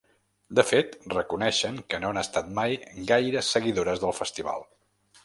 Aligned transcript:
De 0.59 0.63
fet, 0.69 0.95
reconeixen 1.13 1.77
que 1.93 1.99
no 2.03 2.09
han 2.11 2.19
estat 2.21 2.49
mai 2.61 2.73
gaire 3.13 3.45
seguidores 3.51 4.03
del 4.05 4.17
festival. 4.23 4.67